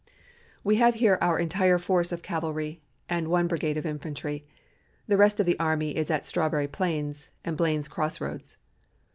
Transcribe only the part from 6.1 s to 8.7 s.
Strawberry Plains and Blain's Cross Roads.